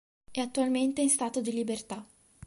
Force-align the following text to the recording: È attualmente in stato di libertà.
È 0.31 0.39
attualmente 0.39 1.01
in 1.03 1.09
stato 1.11 1.41
di 1.41 1.51
libertà. 1.51 2.03